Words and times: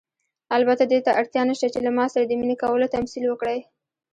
البته 0.57 0.83
دې 0.91 0.99
ته 1.05 1.11
اړتیا 1.19 1.41
نشته 1.49 1.67
چې 1.73 1.79
له 1.85 1.91
ما 1.97 2.05
سره 2.13 2.23
د 2.25 2.31
مینې 2.39 2.55
کولو 2.63 2.91
تمثیل 2.95 3.23
وکړئ. 3.27 3.59